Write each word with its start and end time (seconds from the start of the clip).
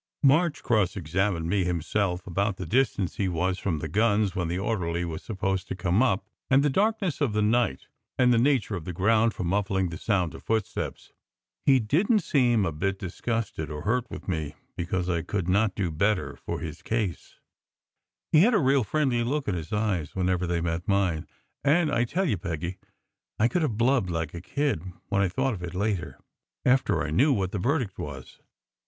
"March 0.23 0.63
cross 0.63 0.97
examined 0.97 1.45
me 1.47 1.63
himself, 1.63 2.25
about 2.25 2.57
the 2.57 2.65
distance 2.65 3.17
he 3.17 3.27
was 3.27 3.59
from 3.59 3.77
the 3.77 3.87
guns 3.87 4.35
when 4.35 4.47
the 4.47 4.57
orderly 4.57 5.05
was 5.05 5.21
supposed 5.21 5.67
to 5.67 5.75
come 5.75 6.01
up; 6.01 6.25
and 6.49 6.63
the 6.63 6.71
darkness 6.71 7.21
of 7.21 7.33
the 7.33 7.41
night; 7.43 7.85
and 8.17 8.33
the 8.33 8.39
nature 8.39 8.75
of 8.75 8.83
the 8.83 8.93
ground 8.93 9.31
for 9.31 9.43
muffling 9.43 9.89
the 9.89 9.99
sound 9.99 10.33
of 10.33 10.41
footsteps. 10.41 11.11
He 11.67 11.79
didn 11.79 12.17
t 12.17 12.23
seem 12.23 12.65
a 12.65 12.71
bit 12.71 12.97
disgusted 12.97 13.69
or 13.69 13.83
hurt 13.83 14.09
with 14.09 14.27
me 14.27 14.55
because 14.75 15.07
I 15.07 15.21
could 15.21 15.47
not 15.47 15.75
do 15.75 15.91
SECRET 15.91 15.93
HISTORY 16.17 16.25
173 16.45 16.45
better 16.45 16.45
for 16.47 16.59
his 16.65 16.81
case. 16.81 17.39
He 18.31 18.39
had 18.41 18.55
a 18.55 18.57
real 18.57 18.83
friendly 18.83 19.23
look 19.23 19.47
in 19.47 19.53
his 19.53 19.71
eyes 19.71 20.15
whenever 20.15 20.47
they 20.47 20.61
met 20.61 20.87
mine; 20.87 21.27
and 21.63 21.91
I 21.91 22.05
tell 22.05 22.25
you, 22.25 22.39
Peggy, 22.39 22.79
I 23.37 23.47
could 23.47 23.61
have 23.61 23.77
blubbed 23.77 24.09
like 24.09 24.33
a 24.33 24.41
kid 24.41 24.81
when 25.09 25.21
I 25.21 25.27
thought 25.29 25.53
of 25.53 25.61
it 25.61 25.75
later, 25.75 26.17
after 26.65 27.03
I 27.03 27.11
knew 27.11 27.31
what 27.31 27.51
the 27.51 27.59
verdict 27.59 27.99
was. 27.99 28.39